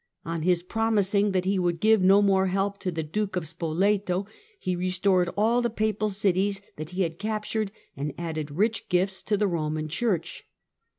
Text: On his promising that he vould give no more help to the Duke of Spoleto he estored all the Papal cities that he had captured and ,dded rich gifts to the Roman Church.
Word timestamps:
On 0.25 0.41
his 0.41 0.63
promising 0.63 1.31
that 1.31 1.45
he 1.45 1.57
vould 1.59 1.79
give 1.79 2.01
no 2.01 2.23
more 2.23 2.47
help 2.47 2.79
to 2.79 2.89
the 2.91 3.03
Duke 3.03 3.35
of 3.35 3.47
Spoleto 3.47 4.25
he 4.57 4.75
estored 4.75 5.31
all 5.37 5.61
the 5.61 5.69
Papal 5.69 6.09
cities 6.09 6.59
that 6.75 6.89
he 6.89 7.03
had 7.03 7.19
captured 7.19 7.71
and 7.95 8.11
,dded 8.17 8.49
rich 8.51 8.89
gifts 8.89 9.21
to 9.21 9.37
the 9.37 9.45
Roman 9.45 9.87
Church. 9.87 10.45